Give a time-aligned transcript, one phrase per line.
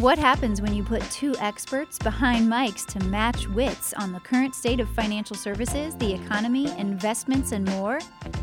[0.00, 4.54] What happens when you put two experts behind mics to match wits on the current
[4.54, 8.00] state of financial services, the economy, investments, and more?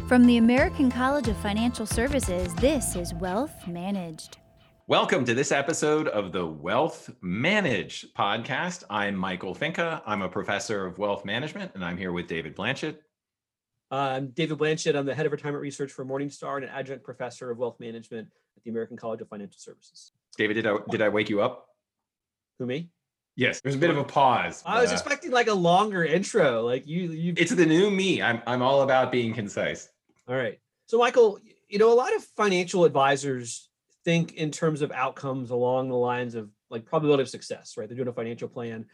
[0.07, 4.37] From the American College of Financial Services, this is Wealth Managed.
[4.85, 8.83] Welcome to this episode of the Wealth Managed podcast.
[8.91, 9.99] I'm Michael Finke.
[10.05, 12.97] I'm a professor of wealth management, and I'm here with David Blanchett.
[13.89, 14.95] I'm David Blanchett.
[14.95, 18.27] I'm the head of retirement research for Morningstar and an adjunct professor of wealth management
[18.55, 20.11] at the American College of Financial Services.
[20.37, 21.67] David, did I did I wake you up?
[22.59, 22.89] Who me?
[23.35, 23.61] Yes.
[23.61, 24.63] There's a bit of a pause.
[24.65, 26.63] I was uh, expecting like a longer intro.
[26.63, 27.33] Like you, you.
[27.37, 28.21] It's the new me.
[28.21, 29.89] I'm I'm all about being concise.
[30.27, 30.59] All right.
[30.87, 33.69] So Michael, you know, a lot of financial advisors
[34.03, 37.87] think in terms of outcomes along the lines of like probability of success, right?
[37.87, 38.85] They're doing a financial plan.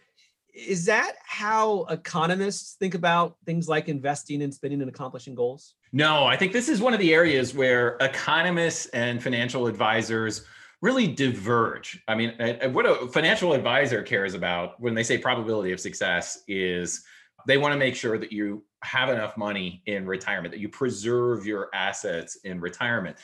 [0.53, 5.75] Is that how economists think about things like investing and spending and accomplishing goals?
[5.91, 10.45] No, I think this is one of the areas where economists and financial advisors
[10.83, 12.03] really diverge.
[12.09, 12.33] I mean,
[12.73, 17.05] what a financial advisor cares about when they say probability of success is
[17.47, 21.45] they want to make sure that you have enough money in retirement, that you preserve
[21.45, 23.15] your assets in retirement.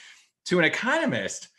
[0.46, 1.50] To an economist,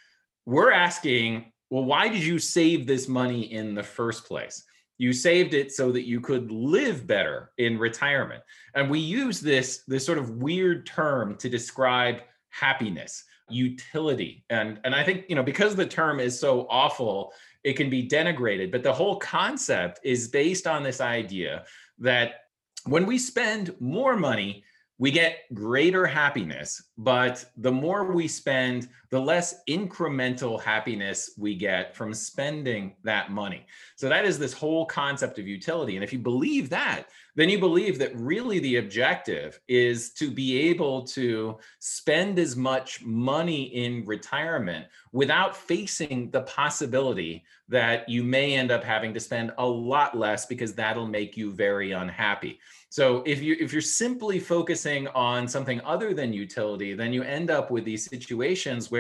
[0.47, 4.65] we're asking, well, why did you save this money in the first place?
[4.97, 8.43] You saved it so that you could live better in retirement.
[8.75, 14.45] And we use this, this sort of weird term to describe happiness utility.
[14.51, 18.09] And and i think you know because the term is so awful it can be
[18.09, 18.71] denigrated.
[18.73, 21.65] But the whole concept is based on this idea
[21.99, 22.45] that
[22.87, 24.65] when we spend more money
[25.01, 31.95] we get greater happiness, but the more we spend, the less incremental happiness we get
[31.95, 33.67] from spending that money.
[33.97, 35.97] So that is this whole concept of utility.
[35.97, 40.59] And if you believe that, then you believe that really the objective is to be
[40.69, 48.57] able to spend as much money in retirement without facing the possibility that you may
[48.57, 52.59] end up having to spend a lot less because that'll make you very unhappy.
[52.93, 57.49] So if you if you're simply focusing on something other than utility, then you end
[57.49, 59.00] up with these situations where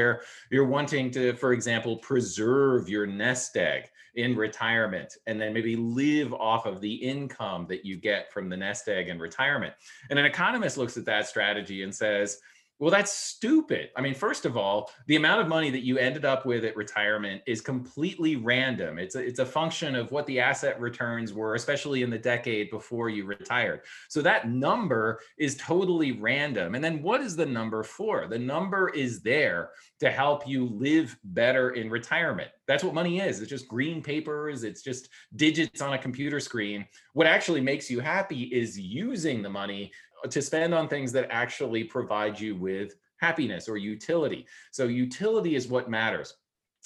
[0.50, 6.34] you're wanting to, for example, preserve your nest egg in retirement and then maybe live
[6.34, 9.72] off of the income that you get from the nest egg in retirement.
[10.10, 12.38] And an economist looks at that strategy and says,
[12.80, 13.90] well, that's stupid.
[13.94, 16.74] I mean, first of all, the amount of money that you ended up with at
[16.76, 18.98] retirement is completely random.
[18.98, 22.70] It's a, it's a function of what the asset returns were, especially in the decade
[22.70, 23.82] before you retired.
[24.08, 26.74] So that number is totally random.
[26.74, 28.26] And then what is the number for?
[28.28, 32.48] The number is there to help you live better in retirement.
[32.66, 33.40] That's what money is.
[33.40, 36.86] It's just green papers, it's just digits on a computer screen.
[37.12, 39.92] What actually makes you happy is using the money
[40.28, 44.46] to spend on things that actually provide you with happiness or utility.
[44.70, 46.34] So utility is what matters.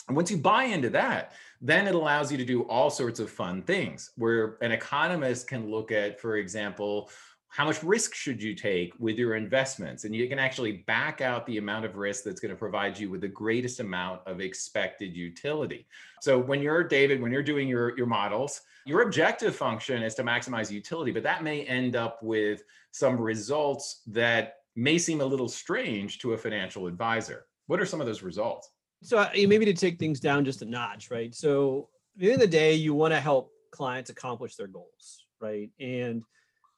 [0.08, 3.30] And once you buy into that, then it allows you to do all sorts of
[3.30, 7.10] fun things where an economist can look at, for example,
[7.54, 10.02] how much risk should you take with your investments?
[10.02, 13.10] And you can actually back out the amount of risk that's going to provide you
[13.10, 15.86] with the greatest amount of expected utility.
[16.20, 20.24] So when you're David, when you're doing your, your models, your objective function is to
[20.24, 25.48] maximize utility, but that may end up with some results that may seem a little
[25.48, 27.46] strange to a financial advisor.
[27.68, 28.70] What are some of those results?
[29.04, 31.32] So uh, maybe to take things down just a notch, right?
[31.32, 35.24] So at the end of the day, you want to help clients accomplish their goals,
[35.40, 35.70] right?
[35.78, 36.24] And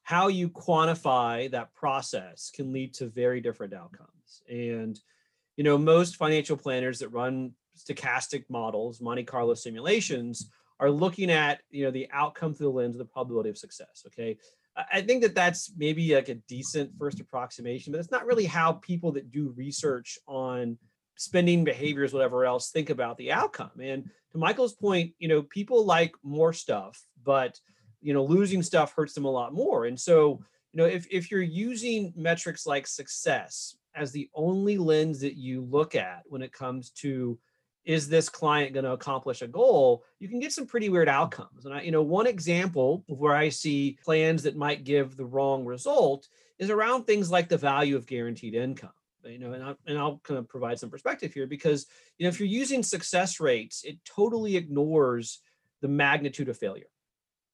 [0.06, 4.40] how you quantify that process can lead to very different outcomes.
[4.48, 4.96] And
[5.56, 11.60] you know, most financial planners that run stochastic models, Monte Carlo simulations, are looking at
[11.70, 14.04] you know the outcome through the lens of the probability of success.
[14.06, 14.38] Okay,
[14.92, 18.74] I think that that's maybe like a decent first approximation, but it's not really how
[18.74, 20.78] people that do research on
[21.16, 23.80] spending behaviors, whatever else, think about the outcome.
[23.82, 27.58] And to Michael's point, you know, people like more stuff, but
[28.06, 29.86] you know, losing stuff hurts them a lot more.
[29.86, 30.40] And so,
[30.72, 35.62] you know, if if you're using metrics like success as the only lens that you
[35.62, 37.36] look at when it comes to
[37.84, 41.64] is this client going to accomplish a goal you can get some pretty weird outcomes.
[41.64, 45.24] And i you know one example of where i see plans that might give the
[45.24, 46.28] wrong result
[46.58, 48.90] is around things like the value of guaranteed income.
[49.24, 51.86] You know and, I, and i'll kind of provide some perspective here because
[52.18, 55.40] you know if you're using success rates it totally ignores
[55.80, 56.90] the magnitude of failure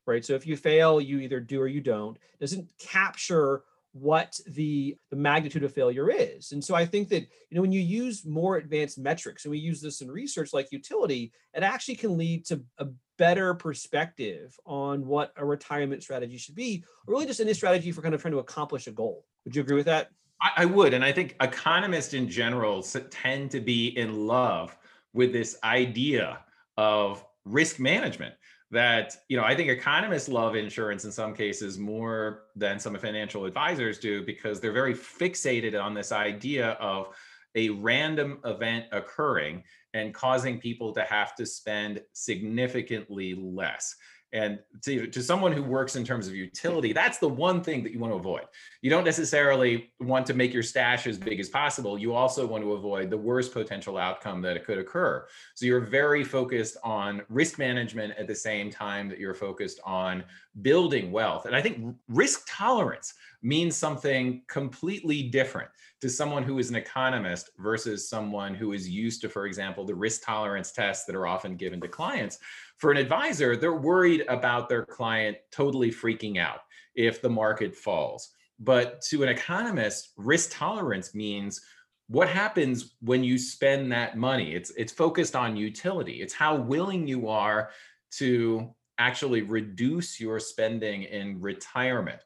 [0.07, 0.25] right?
[0.25, 3.63] So if you fail you either do or you don't it doesn't capture
[3.93, 6.53] what the the magnitude of failure is.
[6.53, 9.59] And so i think that you know when you use more advanced metrics and we
[9.59, 12.87] use this in research like utility it actually can lead to a
[13.19, 18.01] better perspective on what a retirement strategy should be or really just any strategy for
[18.01, 19.27] kind of trying to accomplish a goal.
[19.45, 20.11] Would you agree with that?
[20.41, 24.77] I, I would and i think economists in general tend to be in love
[25.13, 26.41] with this idea
[26.79, 28.35] of risk management
[28.73, 33.45] that you know i think economists love insurance in some cases more than some financial
[33.45, 37.09] advisors do because they're very fixated on this idea of
[37.55, 43.95] a random event occurring and causing people to have to spend significantly less
[44.33, 47.93] and to, to someone who works in terms of utility, that's the one thing that
[47.93, 48.45] you want to avoid.
[48.81, 51.99] You don't necessarily want to make your stash as big as possible.
[51.99, 55.27] You also want to avoid the worst potential outcome that it could occur.
[55.55, 60.25] So you're very focused on risk management at the same time that you're focused on
[60.63, 61.45] building wealth.
[61.45, 63.13] And I think risk tolerance
[63.43, 65.69] means something completely different
[66.01, 69.95] to someone who is an economist versus someone who is used to, for example, the
[69.95, 72.39] risk tolerance tests that are often given to clients.
[72.83, 76.63] For an advisor, they're worried about their client totally freaking out
[76.97, 78.31] if the market falls.
[78.59, 81.61] But to an economist, risk tolerance means
[82.09, 84.53] what happens when you spend that money.
[84.57, 86.15] It's it's focused on utility.
[86.15, 87.71] It's how willing you are
[88.19, 92.19] to actually reduce your spending in retirement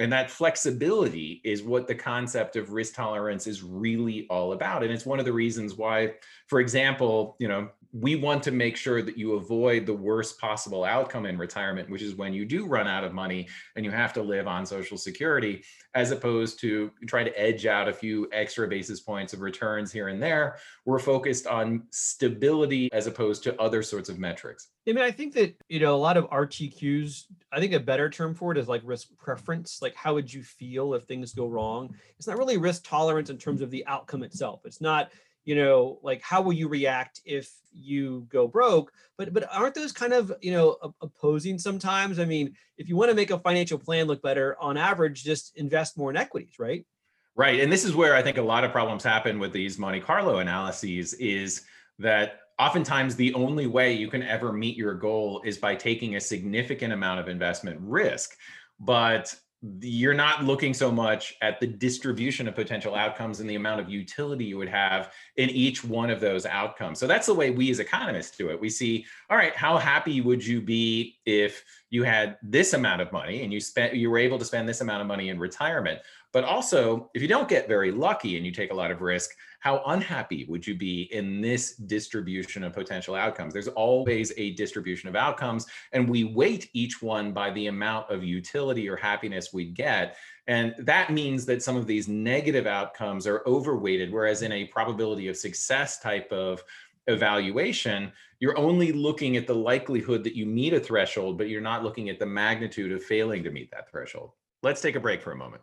[0.00, 4.90] and that flexibility is what the concept of risk tolerance is really all about and
[4.90, 6.14] it's one of the reasons why
[6.46, 10.84] for example you know we want to make sure that you avoid the worst possible
[10.84, 14.12] outcome in retirement, which is when you do run out of money and you have
[14.12, 15.64] to live on Social Security,
[15.94, 20.08] as opposed to try to edge out a few extra basis points of returns here
[20.08, 20.58] and there.
[20.84, 24.68] We're focused on stability as opposed to other sorts of metrics.
[24.88, 28.08] I mean, I think that, you know, a lot of RTQs, I think a better
[28.08, 29.80] term for it is like risk preference.
[29.82, 31.94] Like, how would you feel if things go wrong?
[32.18, 34.60] It's not really risk tolerance in terms of the outcome itself.
[34.64, 35.10] It's not,
[35.50, 38.92] you know like how will you react if you go broke?
[39.18, 42.20] But but aren't those kind of you know opposing sometimes?
[42.20, 45.56] I mean if you want to make a financial plan look better on average just
[45.56, 46.86] invest more in equities right?
[47.34, 50.00] Right and this is where i think a lot of problems happen with these monte
[50.00, 51.62] carlo analyses is
[51.98, 56.20] that oftentimes the only way you can ever meet your goal is by taking a
[56.20, 58.36] significant amount of investment risk.
[58.78, 59.34] But
[59.82, 63.90] you're not looking so much at the distribution of potential outcomes and the amount of
[63.90, 66.98] utility you would have in each one of those outcomes.
[66.98, 68.58] So that's the way we as economists do it.
[68.58, 73.12] We see, all right, how happy would you be if you had this amount of
[73.12, 76.00] money and you spent you were able to spend this amount of money in retirement?
[76.32, 79.30] But also, if you don't get very lucky and you take a lot of risk,
[79.58, 83.52] how unhappy would you be in this distribution of potential outcomes?
[83.52, 88.22] There's always a distribution of outcomes, and we weight each one by the amount of
[88.22, 90.16] utility or happiness we'd get.
[90.46, 95.26] And that means that some of these negative outcomes are overweighted, whereas in a probability
[95.28, 96.62] of success type of
[97.08, 101.82] evaluation, you're only looking at the likelihood that you meet a threshold, but you're not
[101.82, 104.30] looking at the magnitude of failing to meet that threshold.
[104.62, 105.62] Let's take a break for a moment.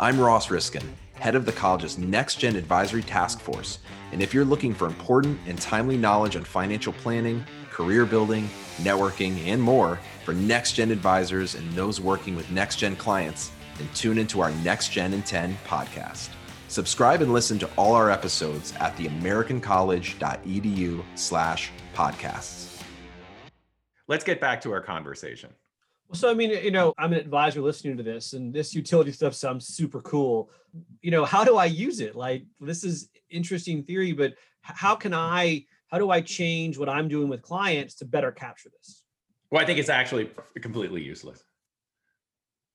[0.00, 3.80] I'm Ross Riskin, head of the college's Next Gen Advisory Task Force,
[4.12, 7.44] and if you're looking for important and timely knowledge on financial planning,
[7.78, 12.96] career building, networking, and more for next gen advisors and those working with next gen
[12.96, 16.30] clients, then tune into our Next Gen in 10 podcast.
[16.66, 22.82] Subscribe and listen to all our episodes at theamericancollege.edu slash podcasts.
[24.08, 25.50] Let's get back to our conversation.
[26.08, 29.12] Well, so I mean, you know, I'm an advisor listening to this, and this utility
[29.12, 30.50] stuff sounds super cool.
[31.00, 32.16] You know, how do I use it?
[32.16, 37.08] Like, this is interesting theory, but how can I how do I change what I'm
[37.08, 39.02] doing with clients to better capture this?
[39.50, 40.30] Well, I think it's actually
[40.60, 41.42] completely useless.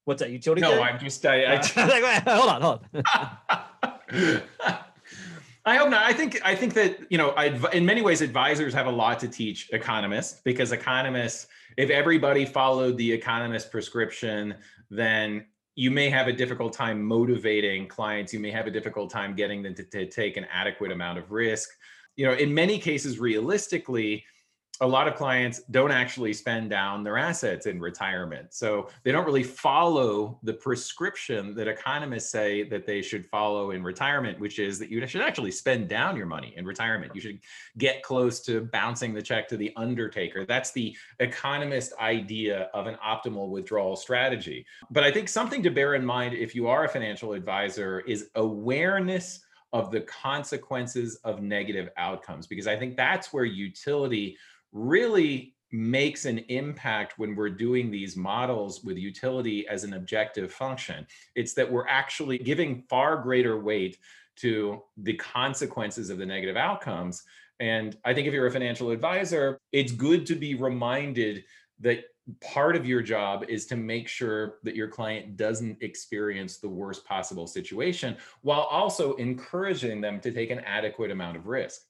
[0.06, 0.62] What's that utility?
[0.62, 1.26] No, I'm just.
[1.26, 1.74] I, I just...
[1.74, 3.04] hold on, hold on.
[5.66, 6.04] I hope not.
[6.04, 9.20] I think I think that you know, I, in many ways, advisors have a lot
[9.20, 14.56] to teach economists because economists, if everybody followed the economist prescription,
[14.90, 18.34] then you may have a difficult time motivating clients.
[18.34, 21.32] You may have a difficult time getting them to, to take an adequate amount of
[21.32, 21.70] risk
[22.16, 24.24] you know, in many cases, realistically,
[24.82, 28.54] a lot of clients don't actually spend down their assets in retirement.
[28.54, 33.84] So they don't really follow the prescription that economists say that they should follow in
[33.84, 37.14] retirement, which is that you should actually spend down your money in retirement.
[37.14, 37.40] You should
[37.78, 40.44] get close to bouncing the check to the undertaker.
[40.44, 44.66] That's the economist idea of an optimal withdrawal strategy.
[44.90, 48.30] But I think something to bear in mind if you are a financial advisor is
[48.36, 49.42] awareness
[49.74, 54.38] of the consequences of negative outcomes because i think that's where utility
[54.72, 61.06] really makes an impact when we're doing these models with utility as an objective function.
[61.36, 63.98] It's that we're actually giving far greater weight
[64.38, 67.24] to the consequences of the negative outcomes.
[67.60, 71.44] And I think if you're a financial advisor, it's good to be reminded
[71.80, 72.04] that
[72.42, 77.06] part of your job is to make sure that your client doesn't experience the worst
[77.06, 81.82] possible situation while also encouraging them to take an adequate amount of risk.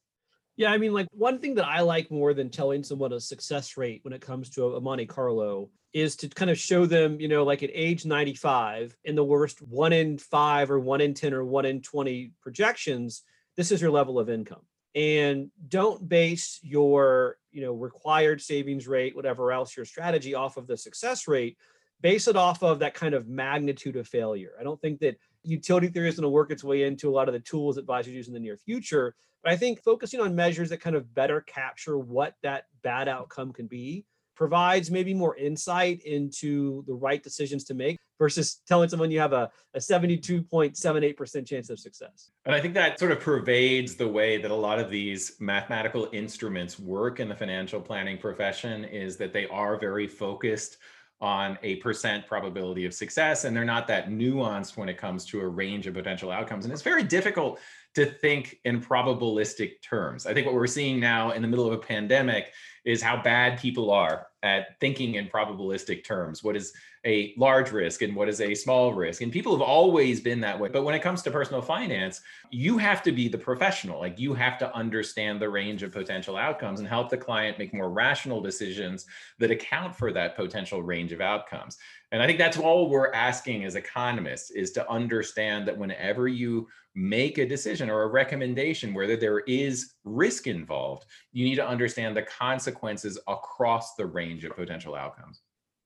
[0.55, 3.75] Yeah, I mean, like one thing that I like more than telling someone a success
[3.75, 7.27] rate when it comes to a Monte Carlo is to kind of show them, you
[7.27, 11.33] know, like at age 95, in the worst one in five or one in 10
[11.33, 13.23] or one in 20 projections,
[13.57, 14.61] this is your level of income.
[14.95, 20.67] And don't base your, you know, required savings rate, whatever else your strategy off of
[20.67, 21.57] the success rate.
[22.01, 24.51] Base it off of that kind of magnitude of failure.
[24.59, 27.29] I don't think that utility theory is going to work its way into a lot
[27.29, 29.15] of the tools advisors use in the near future.
[29.43, 33.53] But I think focusing on measures that kind of better capture what that bad outcome
[33.53, 39.11] can be provides maybe more insight into the right decisions to make versus telling someone
[39.11, 42.31] you have a, a 72.78% chance of success.
[42.45, 46.09] And I think that sort of pervades the way that a lot of these mathematical
[46.13, 50.77] instruments work in the financial planning profession is that they are very focused
[51.21, 55.39] on a percent probability of success and they're not that nuanced when it comes to
[55.39, 57.59] a range of potential outcomes and it's very difficult
[57.95, 60.25] to think in probabilistic terms.
[60.25, 62.51] I think what we're seeing now in the middle of a pandemic
[62.85, 66.43] is how bad people are at thinking in probabilistic terms.
[66.43, 66.73] What is
[67.05, 69.21] a large risk and what is a small risk?
[69.21, 70.69] And people have always been that way.
[70.69, 73.99] But when it comes to personal finance, you have to be the professional.
[73.99, 77.73] Like you have to understand the range of potential outcomes and help the client make
[77.73, 79.05] more rational decisions
[79.39, 81.77] that account for that potential range of outcomes.
[82.11, 86.67] And I think that's all we're asking as economists is to understand that whenever you
[86.95, 92.15] make a decision or a recommendation, whether there is risk involved, you need to understand
[92.15, 95.41] the consequences across the range of potential outcomes.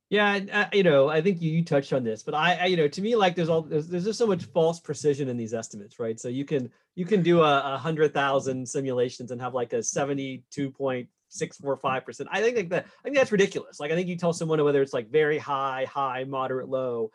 [0.10, 2.78] Yeah, uh, you know, I think you, you touched on this, but I, I, you
[2.78, 5.54] know, to me, like there's all there's, there's just so much false precision in these
[5.54, 6.18] estimates, right?
[6.18, 9.84] So you can you can do a, a hundred thousand simulations and have like a
[9.84, 12.30] seventy two point six four five percent.
[12.32, 12.86] I think like that.
[12.86, 13.82] I think that's ridiculous.
[13.82, 17.12] Like I think you tell someone whether it's like very high, high, moderate, low.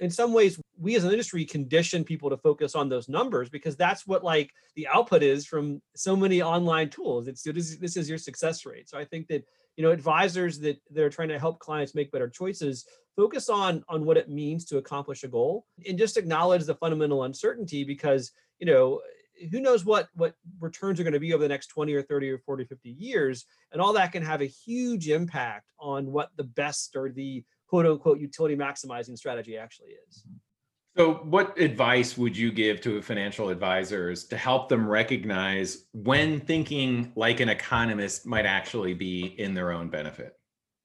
[0.00, 3.76] In some ways, we as an industry condition people to focus on those numbers because
[3.76, 7.28] that's what like the output is from so many online tools.
[7.28, 8.88] It's this, this is your success rate.
[8.88, 9.44] So I think that
[9.76, 12.86] you know advisors that they're trying to help clients make better choices
[13.16, 17.24] focus on on what it means to accomplish a goal and just acknowledge the fundamental
[17.24, 19.00] uncertainty because you know
[19.50, 22.30] who knows what what returns are going to be over the next 20 or 30
[22.30, 26.44] or 40 50 years and all that can have a huge impact on what the
[26.44, 30.36] best or the quote unquote utility maximizing strategy actually is mm-hmm.
[30.96, 37.12] So what advice would you give to financial advisors to help them recognize when thinking
[37.16, 40.36] like an economist might actually be in their own benefit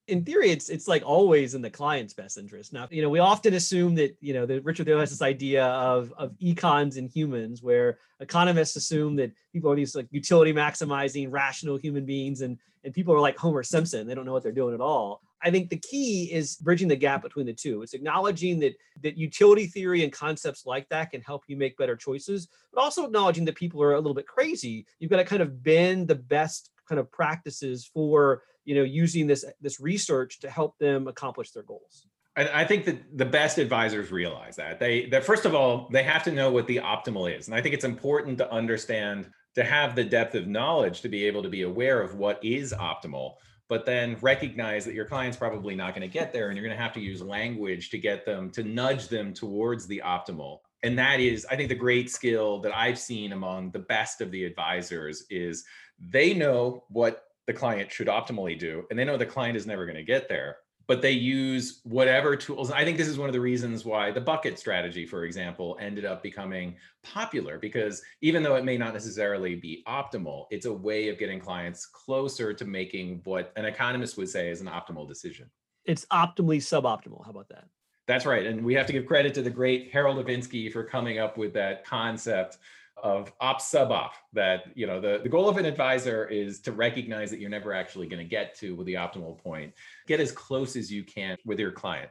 [0.07, 2.71] in theory, it's it's like always in the client's best interest.
[2.71, 5.65] Now, you know, we often assume that you know that Richard Thaler has this idea
[5.65, 11.29] of of econs and humans, where economists assume that people are these like utility maximizing,
[11.29, 14.07] rational human beings, and and people are like Homer Simpson.
[14.07, 15.21] They don't know what they're doing at all.
[15.43, 17.81] I think the key is bridging the gap between the two.
[17.81, 21.95] It's acknowledging that that utility theory and concepts like that can help you make better
[21.95, 24.85] choices, but also acknowledging that people are a little bit crazy.
[24.99, 29.27] You've got to kind of bend the best kind of practices for you know using
[29.27, 32.05] this this research to help them accomplish their goals
[32.37, 36.23] I think that the best advisors realize that they that first of all they have
[36.25, 39.95] to know what the optimal is, and I think it's important to understand to have
[39.95, 43.33] the depth of knowledge to be able to be aware of what is optimal,
[43.69, 46.77] but then recognize that your client's probably not going to get there, and you're going
[46.77, 50.59] to have to use language to get them to nudge them towards the optimal.
[50.83, 54.31] And that is, I think, the great skill that I've seen among the best of
[54.31, 55.65] the advisors is
[55.99, 58.85] they know what the client should optimally do.
[58.89, 62.35] And they know the client is never going to get there, but they use whatever
[62.35, 62.71] tools.
[62.71, 66.05] I think this is one of the reasons why the bucket strategy, for example, ended
[66.05, 71.09] up becoming popular because even though it may not necessarily be optimal, it's a way
[71.09, 75.49] of getting clients closer to making what an economist would say is an optimal decision.
[75.83, 77.23] It's optimally suboptimal.
[77.25, 77.65] How about that?
[78.07, 78.45] That's right.
[78.45, 81.53] And we have to give credit to the great Harold Evensky for coming up with
[81.53, 82.57] that concept
[83.03, 86.71] of op sub op that you know the, the goal of an advisor is to
[86.71, 89.73] recognize that you're never actually going to get to the optimal point.
[90.07, 92.09] Get as close as you can with your client.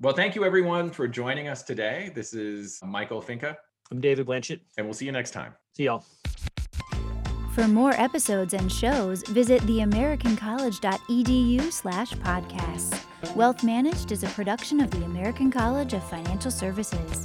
[0.00, 2.10] Well thank you everyone for joining us today.
[2.14, 3.54] This is michael finke.
[3.90, 4.60] I'm david blanchett.
[4.76, 5.54] And we'll see you next time.
[5.76, 6.04] See y'all.
[7.54, 13.00] For more episodes and shows, visit theamericancollege.edu slash podcasts.
[13.36, 17.22] Wealth Managed is a production of the American College of Financial Services.